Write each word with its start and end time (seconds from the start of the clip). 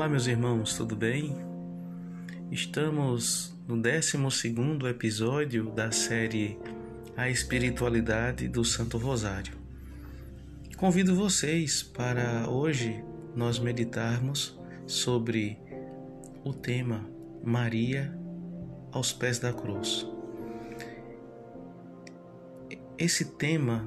Olá, 0.00 0.08
meus 0.08 0.26
irmãos, 0.26 0.78
tudo 0.78 0.96
bem? 0.96 1.36
Estamos 2.50 3.54
no 3.68 3.76
12 3.76 4.16
episódio 4.88 5.70
da 5.72 5.92
série 5.92 6.58
A 7.14 7.28
Espiritualidade 7.28 8.48
do 8.48 8.64
Santo 8.64 8.96
Rosário. 8.96 9.52
Convido 10.78 11.14
vocês 11.14 11.82
para 11.82 12.48
hoje 12.48 13.04
nós 13.36 13.58
meditarmos 13.58 14.58
sobre 14.86 15.58
o 16.42 16.54
tema 16.54 17.06
Maria 17.44 18.18
aos 18.92 19.12
pés 19.12 19.38
da 19.38 19.52
cruz. 19.52 20.08
Esse 22.96 23.36
tema 23.36 23.86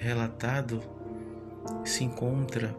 relatado 0.00 0.80
se 1.84 2.04
encontra 2.04 2.72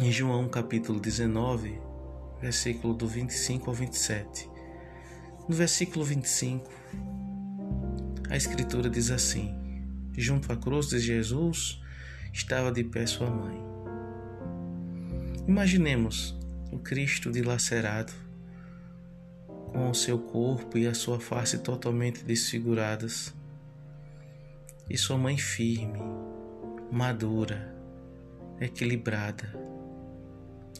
em 0.00 0.12
João 0.12 0.46
capítulo 0.46 1.00
19, 1.00 1.80
versículo 2.40 2.92
do 2.92 3.08
25 3.08 3.70
ao 3.70 3.74
27. 3.74 4.50
No 5.48 5.54
versículo 5.54 6.04
25, 6.04 6.70
a 8.28 8.36
Escritura 8.36 8.90
diz 8.90 9.10
assim: 9.10 9.54
Junto 10.12 10.52
à 10.52 10.56
cruz 10.56 10.88
de 10.88 10.98
Jesus 10.98 11.80
estava 12.30 12.70
de 12.70 12.84
pé 12.84 13.06
sua 13.06 13.30
mãe. 13.30 13.58
Imaginemos 15.48 16.38
o 16.70 16.78
Cristo 16.78 17.32
dilacerado, 17.32 18.12
com 19.72 19.88
o 19.88 19.94
seu 19.94 20.18
corpo 20.18 20.76
e 20.76 20.86
a 20.86 20.92
sua 20.92 21.18
face 21.18 21.58
totalmente 21.58 22.22
desfiguradas, 22.22 23.34
e 24.90 24.98
sua 24.98 25.16
mãe 25.16 25.38
firme, 25.38 25.98
madura, 26.92 27.74
equilibrada 28.60 29.75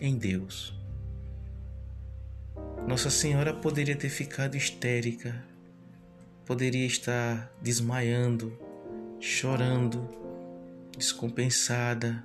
em 0.00 0.16
Deus. 0.16 0.74
Nossa 2.86 3.10
Senhora 3.10 3.52
poderia 3.52 3.96
ter 3.96 4.08
ficado 4.08 4.56
histérica, 4.56 5.44
poderia 6.44 6.86
estar 6.86 7.52
desmaiando, 7.60 8.56
chorando, 9.18 10.08
descompensada, 10.96 12.24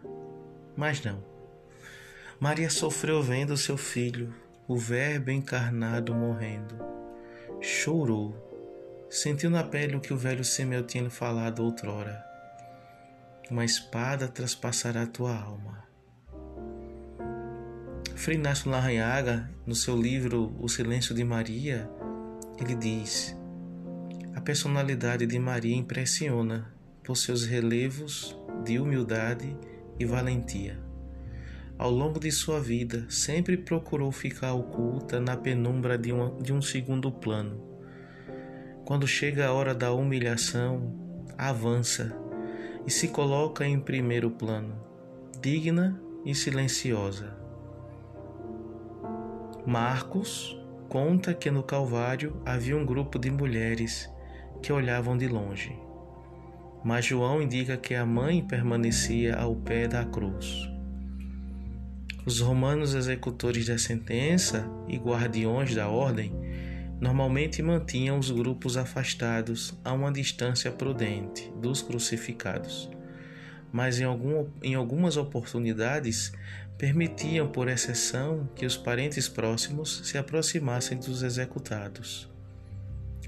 mas 0.76 1.04
não. 1.04 1.24
Maria 2.40 2.70
sofreu 2.70 3.22
vendo 3.22 3.58
seu 3.58 3.78
filho, 3.78 4.34
o 4.68 4.78
Verbo 4.78 5.32
encarnado, 5.32 6.14
morrendo. 6.14 6.76
Chorou, 7.60 8.36
sentiu 9.10 9.50
na 9.50 9.64
pele 9.64 9.96
o 9.96 10.00
que 10.00 10.14
o 10.14 10.18
velho 10.18 10.44
Simeão 10.44 10.84
tinha 10.84 11.10
falado 11.10 11.64
outrora. 11.64 12.24
Uma 13.50 13.66
espada 13.66 14.28
traspassará 14.28 15.06
tua 15.06 15.36
alma. 15.36 15.91
Frei 18.22 18.38
Inácio 18.38 18.70
Larranhaga, 18.70 19.50
no 19.66 19.74
seu 19.74 20.00
livro 20.00 20.56
O 20.60 20.70
Silêncio 20.70 21.16
de 21.16 21.24
Maria, 21.24 21.90
ele 22.60 22.76
diz: 22.76 23.36
A 24.36 24.40
personalidade 24.40 25.26
de 25.26 25.40
Maria 25.40 25.76
impressiona 25.76 26.72
por 27.04 27.18
seus 27.18 27.44
relevos 27.44 28.38
de 28.64 28.78
humildade 28.78 29.58
e 30.00 30.06
valentia. 30.06 30.78
Ao 31.80 31.90
longo 31.90 32.20
de 32.20 32.32
sua 32.32 32.60
vida, 32.62 33.08
sempre 33.10 33.58
procurou 33.58 34.12
ficar 34.12 34.54
oculta 34.54 35.20
na 35.20 35.36
penumbra 35.36 35.98
de, 35.98 36.12
uma, 36.12 36.30
de 36.40 36.54
um 36.54 36.62
segundo 36.62 37.12
plano. 37.12 37.60
Quando 38.86 39.08
chega 39.08 39.48
a 39.48 39.52
hora 39.52 39.74
da 39.74 39.92
humilhação, 39.92 41.26
avança 41.36 42.16
e 42.86 42.92
se 42.92 43.08
coloca 43.08 43.66
em 43.66 43.80
primeiro 43.80 44.30
plano, 44.30 44.76
digna 45.42 46.00
e 46.24 46.36
silenciosa. 46.36 47.41
Marcos 49.66 50.58
conta 50.90 51.36
que 51.36 51.52
no 51.52 51.62
Calvário 51.62 52.42
havia 52.44 52.76
um 52.76 52.84
grupo 52.84 53.20
de 53.20 53.30
mulheres 53.30 54.12
que 54.62 54.74
olhavam 54.74 55.16
de 55.16 55.28
longe. 55.28 55.78
Mas 56.84 57.06
João 57.06 57.42
indica 57.42 57.78
que 57.78 57.94
a 57.94 58.04
mãe 58.04 58.44
permanecia 58.44 59.36
ao 59.36 59.56
pé 59.56 59.88
da 59.88 60.04
cruz. 60.04 60.68
Os 62.26 62.40
romanos 62.40 62.96
executores 62.96 63.68
da 63.68 63.78
sentença 63.78 64.68
e 64.88 64.98
guardiões 64.98 65.76
da 65.76 65.88
ordem 65.88 66.34
normalmente 67.00 67.62
mantinham 67.62 68.18
os 68.18 68.32
grupos 68.32 68.78
afastados 68.78 69.78
a 69.84 69.94
uma 69.94 70.12
distância 70.12 70.72
prudente 70.72 71.52
dos 71.62 71.84
crucificados, 71.84 72.90
mas 73.72 74.00
em, 74.00 74.04
algum, 74.04 74.48
em 74.62 74.76
algumas 74.76 75.18
oportunidades 75.18 76.34
permitiam, 76.78 77.48
por 77.48 77.68
exceção, 77.68 78.50
que 78.56 78.66
os 78.66 78.76
parentes 78.76 79.30
próximos 79.30 80.02
se 80.04 80.18
aproximassem 80.18 80.98
dos 80.98 81.22
executados. 81.22 82.28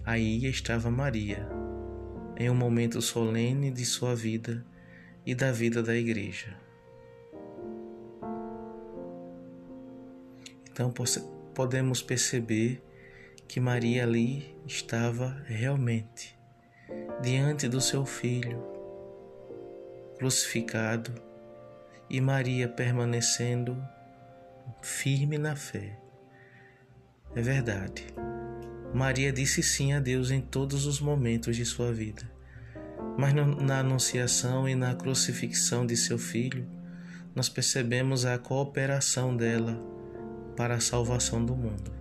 Aí 0.03 0.45
estava 0.45 0.89
Maria, 0.89 1.47
em 2.35 2.49
um 2.49 2.55
momento 2.55 3.01
solene 3.01 3.71
de 3.71 3.85
sua 3.85 4.15
vida 4.15 4.65
e 5.25 5.33
da 5.35 5.51
vida 5.51 5.81
da 5.81 5.95
Igreja. 5.95 6.57
Então 10.69 10.91
podemos 11.53 12.01
perceber 12.01 12.83
que 13.47 13.59
Maria 13.59 14.03
ali 14.03 14.57
estava 14.65 15.43
realmente 15.45 16.35
diante 17.21 17.69
do 17.69 17.79
seu 17.79 18.03
filho 18.03 18.72
crucificado 20.18 21.13
e 22.09 22.22
Maria 22.22 22.68
permanecendo 22.68 23.78
firme 24.81 25.38
na 25.38 25.56
fé. 25.56 25.97
É 27.35 27.41
verdade. 27.41 28.06
Maria 28.94 29.31
disse 29.31 29.63
sim 29.63 29.94
a 29.94 30.00
Deus 30.00 30.29
em 30.29 30.40
todos 30.40 30.85
os 30.85 31.00
momentos 31.00 31.56
de 31.56 31.66
sua 31.66 31.91
vida. 31.91 32.31
Mas 33.18 33.34
na 33.34 33.79
anunciação 33.79 34.69
e 34.69 34.75
na 34.75 34.94
crucifixão 34.94 35.85
de 35.85 35.97
seu 35.97 36.18
filho, 36.18 36.68
nós 37.35 37.50
percebemos 37.50 38.25
a 38.25 38.38
cooperação 38.38 39.35
dela 39.35 39.79
para 40.56 40.75
a 40.75 40.79
salvação 40.79 41.44
do 41.44 41.56
mundo. 41.56 41.91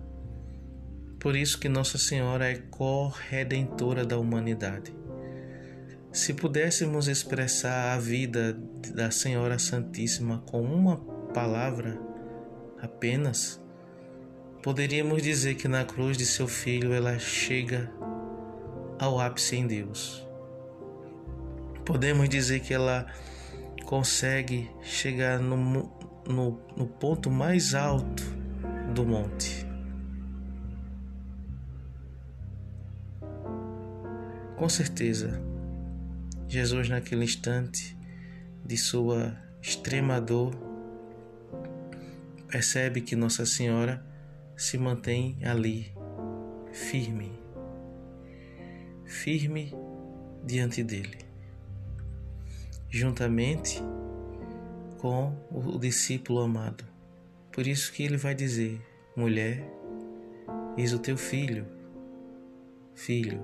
Por 1.19 1.35
isso 1.35 1.57
que 1.57 1.69
Nossa 1.69 1.97
Senhora 1.97 2.51
é 2.51 2.57
corredentora 2.69 4.05
da 4.05 4.17
humanidade. 4.17 4.93
Se 6.13 6.31
pudéssemos 6.31 7.07
expressar 7.07 7.95
a 7.95 7.97
vida 7.97 8.53
da 8.93 9.09
Senhora 9.09 9.57
Santíssima 9.57 10.43
com 10.45 10.61
uma 10.61 10.97
palavra 11.33 11.99
apenas, 12.79 13.59
poderíamos 14.61 15.23
dizer 15.23 15.55
que 15.55 15.67
na 15.67 15.83
cruz 15.83 16.15
de 16.15 16.27
seu 16.27 16.47
filho 16.47 16.93
ela 16.93 17.17
chega 17.17 17.91
ao 18.99 19.19
ápice 19.19 19.55
em 19.55 19.65
Deus. 19.65 20.23
Podemos 21.83 22.29
dizer 22.29 22.59
que 22.59 22.75
ela 22.75 23.07
consegue 23.83 24.69
chegar 24.83 25.39
no, 25.39 25.57
no, 26.27 26.61
no 26.77 26.85
ponto 26.85 27.31
mais 27.31 27.73
alto 27.73 28.23
do 28.93 29.03
monte. 29.03 29.65
Com 34.55 34.69
certeza, 34.69 35.41
Jesus, 36.47 36.89
naquele 36.89 37.23
instante 37.23 37.97
de 38.65 38.77
sua 38.77 39.35
extrema 39.61 40.21
dor, 40.21 40.53
percebe 42.47 43.01
que 43.01 43.15
Nossa 43.15 43.45
Senhora 43.45 44.05
se 44.55 44.77
mantém 44.77 45.37
ali, 45.43 45.91
firme, 46.71 47.31
firme 49.05 49.73
diante 50.45 50.83
dele, 50.83 51.17
juntamente 52.89 53.81
com 54.99 55.35
o 55.51 55.77
discípulo 55.79 56.41
amado. 56.41 56.85
Por 57.51 57.67
isso 57.67 57.91
que 57.91 58.03
ele 58.03 58.17
vai 58.17 58.35
dizer: 58.35 58.81
mulher, 59.15 59.67
eis 60.77 60.93
o 60.93 60.99
teu 60.99 61.17
filho, 61.17 61.65
filho, 62.93 63.43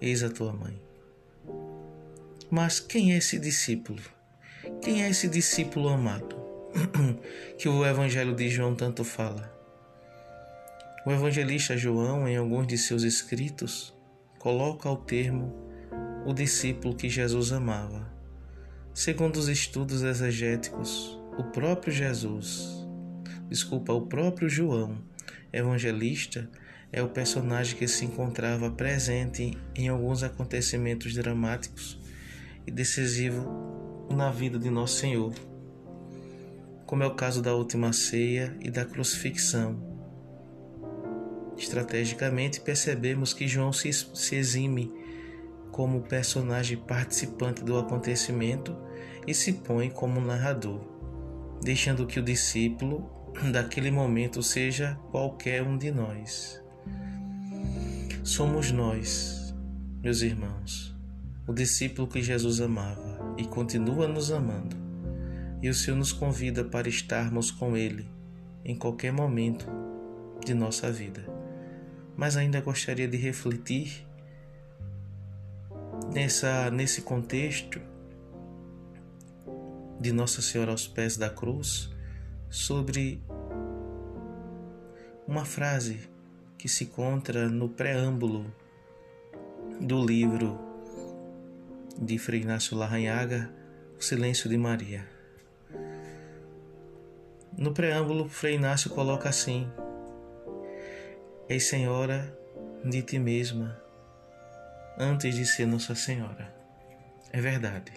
eis 0.00 0.22
a 0.22 0.30
tua 0.30 0.52
mãe. 0.52 0.91
Mas 2.54 2.78
quem 2.78 3.14
é 3.14 3.16
esse 3.16 3.38
discípulo? 3.38 4.02
Quem 4.82 5.02
é 5.02 5.08
esse 5.08 5.26
discípulo 5.26 5.88
amado 5.88 6.36
que 7.56 7.66
o 7.66 7.82
Evangelho 7.82 8.34
de 8.34 8.46
João 8.50 8.74
tanto 8.74 9.04
fala? 9.04 9.50
O 11.06 11.10
evangelista 11.10 11.78
João, 11.78 12.28
em 12.28 12.36
alguns 12.36 12.66
de 12.66 12.76
seus 12.76 13.04
escritos, 13.04 13.94
coloca 14.38 14.86
o 14.90 14.98
termo 14.98 15.50
o 16.26 16.34
discípulo 16.34 16.94
que 16.94 17.08
Jesus 17.08 17.52
amava. 17.52 18.06
Segundo 18.92 19.36
os 19.38 19.48
estudos 19.48 20.02
exegéticos, 20.02 21.18
o 21.38 21.44
próprio 21.44 21.90
Jesus, 21.90 22.86
desculpa, 23.48 23.94
o 23.94 24.02
próprio 24.02 24.50
João, 24.50 24.98
evangelista, 25.50 26.50
é 26.92 27.02
o 27.02 27.08
personagem 27.08 27.78
que 27.78 27.88
se 27.88 28.04
encontrava 28.04 28.70
presente 28.70 29.56
em 29.74 29.88
alguns 29.88 30.22
acontecimentos 30.22 31.14
dramáticos 31.14 32.01
e 32.66 32.70
decisivo 32.70 34.06
na 34.10 34.30
vida 34.30 34.58
de 34.58 34.70
nosso 34.70 34.96
Senhor. 34.96 35.32
como 36.86 37.02
é 37.02 37.06
o 37.06 37.14
caso 37.14 37.40
da 37.40 37.54
última 37.54 37.90
ceia 37.90 38.54
e 38.60 38.70
da 38.70 38.84
crucifixão. 38.84 39.80
Estrategicamente 41.56 42.60
percebemos 42.60 43.32
que 43.32 43.48
João 43.48 43.72
se, 43.72 43.90
se 43.90 44.36
exime 44.36 44.92
como 45.70 46.02
personagem 46.02 46.76
participante 46.76 47.64
do 47.64 47.78
acontecimento 47.78 48.76
e 49.26 49.32
se 49.32 49.54
põe 49.54 49.88
como 49.88 50.20
narrador, 50.20 50.80
deixando 51.62 52.06
que 52.06 52.20
o 52.20 52.22
discípulo 52.22 53.10
daquele 53.50 53.90
momento 53.90 54.42
seja 54.42 54.98
qualquer 55.10 55.62
um 55.62 55.78
de 55.78 55.90
nós. 55.90 56.62
Somos 58.22 58.70
nós, 58.70 59.54
meus 60.02 60.20
irmãos, 60.20 60.91
o 61.46 61.52
discípulo 61.52 62.06
que 62.06 62.22
Jesus 62.22 62.60
amava 62.60 63.34
e 63.36 63.44
continua 63.44 64.06
nos 64.06 64.30
amando. 64.30 64.76
E 65.60 65.68
o 65.68 65.74
Senhor 65.74 65.96
nos 65.96 66.12
convida 66.12 66.64
para 66.64 66.88
estarmos 66.88 67.50
com 67.50 67.76
Ele 67.76 68.08
em 68.64 68.76
qualquer 68.76 69.12
momento 69.12 69.66
de 70.44 70.54
nossa 70.54 70.90
vida. 70.90 71.24
Mas 72.16 72.36
ainda 72.36 72.60
gostaria 72.60 73.08
de 73.08 73.16
refletir 73.16 74.06
nessa, 76.12 76.70
nesse 76.70 77.02
contexto 77.02 77.80
de 80.00 80.12
Nossa 80.12 80.42
Senhora 80.42 80.72
aos 80.72 80.86
pés 80.86 81.16
da 81.16 81.30
cruz 81.30 81.90
sobre 82.50 83.22
uma 85.26 85.44
frase 85.44 86.00
que 86.58 86.68
se 86.68 86.84
encontra 86.84 87.48
no 87.48 87.68
preâmbulo 87.68 88.52
do 89.80 90.04
livro 90.04 90.71
de 92.00 92.18
Frei 92.18 92.40
Inácio 92.40 92.76
Larranhaga, 92.76 93.50
O 93.98 94.02
Silêncio 94.02 94.48
de 94.48 94.56
Maria. 94.56 95.06
No 97.56 97.72
preâmbulo, 97.72 98.28
Frei 98.28 98.54
Inácio 98.54 98.90
coloca 98.90 99.28
assim: 99.28 99.70
És 101.48 101.64
Senhora 101.64 102.36
de 102.84 103.02
ti 103.02 103.18
mesma, 103.18 103.80
antes 104.98 105.34
de 105.34 105.46
ser 105.46 105.66
Nossa 105.66 105.94
Senhora. 105.94 106.54
É 107.32 107.40
verdade. 107.40 107.92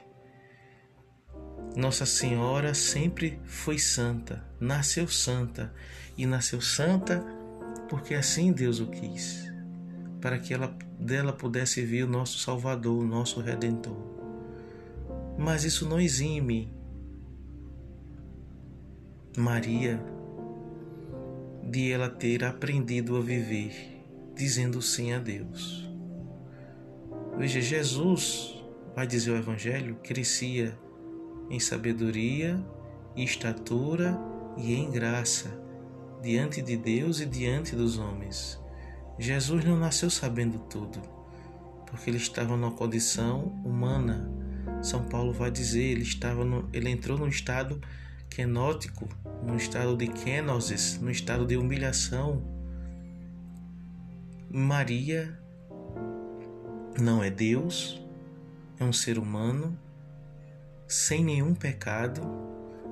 Nossa 1.76 2.06
Senhora 2.06 2.74
sempre 2.74 3.40
foi 3.44 3.78
santa, 3.78 4.44
nasceu 4.60 5.08
santa 5.08 5.74
e 6.18 6.26
nasceu 6.26 6.62
santa 6.62 7.22
porque 7.90 8.14
assim 8.14 8.52
Deus 8.52 8.80
o 8.80 8.88
quis, 8.88 9.52
para 10.26 10.40
que 10.40 10.56
ela 10.56 10.76
dela 11.00 11.32
pudesse 11.32 11.86
vir 11.86 12.04
o 12.04 12.08
nosso 12.08 12.40
Salvador, 12.40 13.04
o 13.04 13.06
nosso 13.06 13.42
Redentor. 13.42 13.96
Mas 15.38 15.64
isso 15.64 15.88
não 15.88 16.00
exime 16.00 16.74
Maria 19.38 20.04
de 21.62 21.92
ela 21.92 22.10
ter 22.10 22.44
aprendido 22.44 23.16
a 23.16 23.22
viver 23.22 24.04
dizendo 24.34 24.82
sim 24.82 25.14
a 25.14 25.20
Deus. 25.20 25.88
Veja, 27.38 27.62
Jesus, 27.62 28.66
vai 28.96 29.06
dizer 29.06 29.30
o 29.30 29.38
Evangelho, 29.38 29.96
crescia 30.02 30.76
em 31.52 31.60
sabedoria, 31.60 32.60
estatura 33.16 34.20
e 34.58 34.74
em 34.74 34.90
graça, 34.90 35.56
diante 36.20 36.64
de 36.64 36.76
Deus 36.76 37.20
e 37.20 37.28
diante 37.28 37.76
dos 37.76 38.00
homens. 38.00 38.65
Jesus 39.18 39.64
não 39.64 39.78
nasceu 39.78 40.10
sabendo 40.10 40.60
tudo, 40.60 41.02
porque 41.86 42.10
ele 42.10 42.18
estava 42.18 42.58
numa 42.58 42.72
condição 42.72 43.46
humana. 43.64 44.30
São 44.82 45.06
Paulo 45.06 45.32
vai 45.32 45.50
dizer, 45.50 45.84
ele 45.84 46.02
estava 46.02 46.44
no, 46.44 46.70
ele 46.74 46.90
entrou 46.90 47.18
num 47.18 47.28
estado 47.28 47.80
quenótico, 48.30 49.08
num 49.44 49.56
estado 49.56 49.96
de 49.96 50.08
kenosis, 50.08 51.00
num 51.00 51.10
estado 51.10 51.46
de 51.46 51.56
humilhação. 51.56 52.44
Maria 54.50 55.40
não 57.00 57.24
é 57.24 57.30
Deus, 57.30 58.02
é 58.80 58.84
um 58.84 58.94
ser 58.94 59.18
humano 59.18 59.78
sem 60.88 61.24
nenhum 61.24 61.54
pecado, 61.54 62.22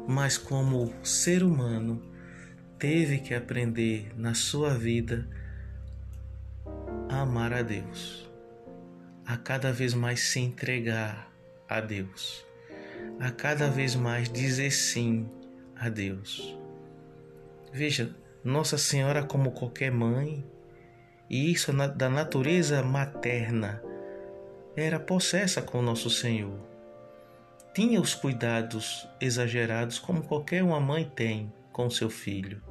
mas 0.08 0.38
como 0.38 0.94
ser 1.04 1.44
humano 1.44 2.02
teve 2.80 3.20
que 3.20 3.34
aprender 3.34 4.12
na 4.18 4.34
sua 4.34 4.74
vida 4.74 5.28
amar 7.22 7.54
a 7.54 7.62
Deus, 7.62 8.30
a 9.26 9.38
cada 9.38 9.72
vez 9.72 9.94
mais 9.94 10.20
se 10.20 10.40
entregar 10.40 11.32
a 11.70 11.80
Deus, 11.80 12.46
a 13.20 13.32
cada 13.32 13.70
vez 13.70 13.96
mais 13.96 14.32
dizer 14.32 14.72
sim 14.72 15.30
a 15.76 15.90
Deus. 15.90 16.58
Veja, 17.72 18.16
Nossa 18.44 18.78
Senhora, 18.78 19.24
como 19.24 19.52
qualquer 19.52 19.92
mãe, 19.92 20.46
e 21.30 21.52
isso 21.52 21.72
da 21.74 22.10
natureza 22.10 22.84
materna, 22.84 23.82
era 24.76 25.00
possessa 25.00 25.62
com 25.62 25.82
nosso 25.82 26.10
Senhor. 26.10 26.60
Tinha 27.74 28.00
os 28.00 28.14
cuidados 28.14 29.08
exagerados 29.20 29.98
como 29.98 30.24
qualquer 30.24 30.64
uma 30.64 30.80
mãe 30.80 31.12
tem 31.16 31.52
com 31.72 31.90
seu 31.90 32.10
filho. 32.10 32.62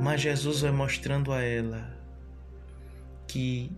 Mas 0.00 0.20
Jesus 0.20 0.60
vai 0.60 0.70
mostrando 0.70 1.32
a 1.32 1.40
ela 1.42 1.95
que 3.26 3.70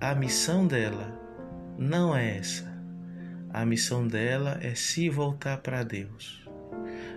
a 0.00 0.14
missão 0.14 0.66
dela 0.66 1.18
não 1.78 2.14
é 2.16 2.38
essa. 2.38 2.70
A 3.50 3.64
missão 3.64 4.06
dela 4.06 4.58
é 4.62 4.74
se 4.74 5.08
voltar 5.08 5.58
para 5.58 5.82
Deus. 5.82 6.42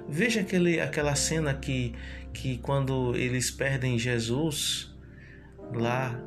Veja 0.07 0.41
aquele, 0.41 0.79
aquela 0.79 1.15
cena 1.15 1.53
que, 1.53 1.93
que 2.33 2.57
quando 2.57 3.15
eles 3.15 3.49
perdem 3.49 3.97
Jesus 3.97 4.93
lá 5.73 6.19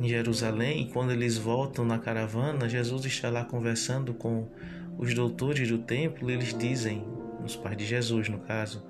em 0.00 0.08
Jerusalém, 0.08 0.82
e 0.82 0.90
quando 0.90 1.12
eles 1.12 1.36
voltam 1.36 1.84
na 1.84 1.98
caravana, 1.98 2.68
Jesus 2.68 3.04
está 3.04 3.28
lá 3.28 3.44
conversando 3.44 4.14
com 4.14 4.48
os 4.96 5.12
doutores 5.12 5.68
do 5.68 5.78
templo, 5.78 6.30
eles 6.30 6.56
dizem, 6.56 7.04
os 7.44 7.56
pais 7.56 7.76
de 7.76 7.84
Jesus 7.84 8.28
no 8.28 8.38
caso, 8.38 8.86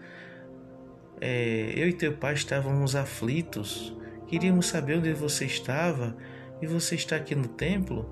é, 1.21 1.73
eu 1.77 1.89
e 1.89 1.93
teu 1.93 2.13
pai 2.13 2.35
estávamos 2.35 2.95
aflitos, 2.95 3.97
queríamos 4.31 4.67
saber 4.67 4.99
onde 4.99 5.13
você 5.13 5.45
estava 5.45 6.17
e 6.63 6.67
você 6.67 6.95
está 6.95 7.17
aqui 7.17 7.35
no 7.35 7.49
templo? 7.49 8.09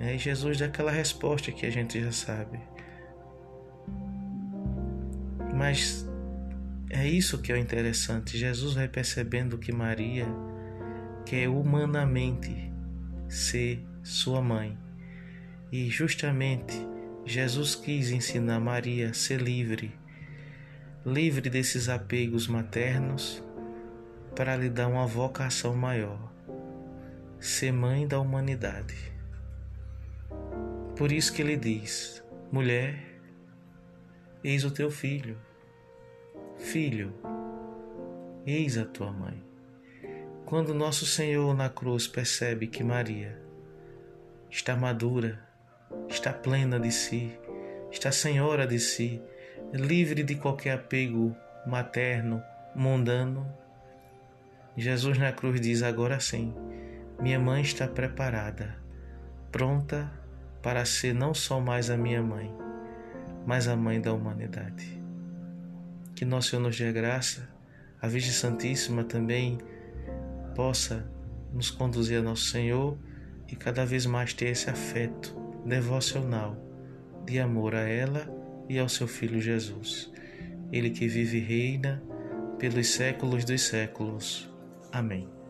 Aí 0.00 0.16
Jesus 0.16 0.58
dá 0.58 0.64
aquela 0.64 0.90
resposta 0.90 1.52
que 1.52 1.66
a 1.66 1.70
gente 1.70 2.02
já 2.02 2.10
sabe. 2.10 2.58
Mas 5.54 6.08
é 6.88 7.06
isso 7.06 7.42
que 7.42 7.52
é 7.52 7.54
o 7.54 7.58
interessante. 7.58 8.38
Jesus 8.38 8.72
vai 8.72 8.88
percebendo 8.88 9.58
que 9.58 9.70
Maria 9.70 10.26
quer 11.26 11.50
humanamente 11.50 12.72
ser 13.28 13.86
sua 14.02 14.40
mãe. 14.40 14.78
E 15.70 15.90
justamente 15.90 16.74
Jesus 17.26 17.74
quis 17.74 18.10
ensinar 18.10 18.58
Maria 18.58 19.10
a 19.10 19.14
ser 19.14 19.38
livre, 19.38 19.92
livre 21.04 21.50
desses 21.50 21.90
apegos 21.90 22.48
maternos, 22.48 23.44
para 24.34 24.56
lhe 24.56 24.68
dar 24.68 24.88
uma 24.88 25.06
vocação 25.06 25.74
maior, 25.74 26.32
ser 27.38 27.72
mãe 27.72 28.06
da 28.06 28.18
humanidade. 28.18 29.12
Por 30.96 31.12
isso 31.12 31.32
que 31.32 31.42
ele 31.42 31.56
diz: 31.56 32.22
mulher, 32.50 32.98
eis 34.42 34.64
o 34.64 34.70
teu 34.70 34.90
filho, 34.90 35.38
filho, 36.58 37.14
eis 38.46 38.78
a 38.78 38.84
tua 38.84 39.12
mãe. 39.12 39.42
Quando 40.44 40.74
nosso 40.74 41.06
Senhor 41.06 41.54
na 41.54 41.68
cruz 41.68 42.06
percebe 42.06 42.66
que 42.66 42.84
Maria 42.84 43.40
está 44.50 44.76
madura, 44.76 45.42
está 46.08 46.32
plena 46.32 46.78
de 46.78 46.92
si, 46.92 47.32
está 47.90 48.12
senhora 48.12 48.66
de 48.66 48.78
si, 48.78 49.22
livre 49.72 50.22
de 50.22 50.34
qualquer 50.34 50.74
apego 50.74 51.34
materno, 51.66 52.42
mundano, 52.74 53.61
Jesus 54.76 55.18
na 55.18 55.32
cruz 55.32 55.60
diz: 55.60 55.82
agora 55.82 56.18
sim, 56.18 56.54
minha 57.20 57.38
mãe 57.38 57.62
está 57.62 57.86
preparada, 57.86 58.76
pronta 59.50 60.10
para 60.62 60.84
ser 60.84 61.14
não 61.14 61.34
só 61.34 61.60
mais 61.60 61.90
a 61.90 61.96
minha 61.96 62.22
mãe, 62.22 62.52
mas 63.46 63.68
a 63.68 63.76
mãe 63.76 64.00
da 64.00 64.12
humanidade. 64.12 65.02
Que 66.14 66.24
nosso 66.24 66.50
Senhor 66.50 66.62
nos 66.62 66.78
dê 66.78 66.92
graça, 66.92 67.48
a 68.00 68.08
Virgem 68.08 68.32
Santíssima 68.32 69.04
também 69.04 69.58
possa 70.54 71.06
nos 71.52 71.70
conduzir 71.70 72.18
a 72.18 72.22
nosso 72.22 72.44
Senhor 72.44 72.98
e 73.48 73.56
cada 73.56 73.84
vez 73.84 74.06
mais 74.06 74.32
ter 74.32 74.46
esse 74.46 74.70
afeto 74.70 75.36
devocional 75.66 76.56
de 77.26 77.38
amor 77.38 77.74
a 77.74 77.82
ela 77.82 78.26
e 78.68 78.78
ao 78.78 78.88
seu 78.88 79.06
Filho 79.06 79.40
Jesus. 79.40 80.10
Ele 80.72 80.90
que 80.90 81.06
vive 81.06 81.38
e 81.38 81.40
reina 81.40 82.02
pelos 82.58 82.88
séculos 82.88 83.44
dos 83.44 83.62
séculos. 83.62 84.51
Amém. 84.92 85.41